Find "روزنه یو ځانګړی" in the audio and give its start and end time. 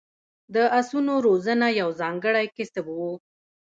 1.27-2.45